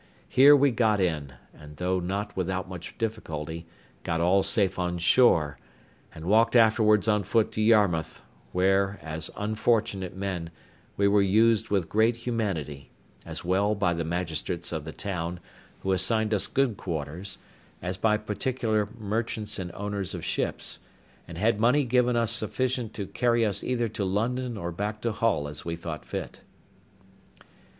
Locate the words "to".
7.51-7.61, 22.95-23.05, 23.87-24.03, 25.01-25.11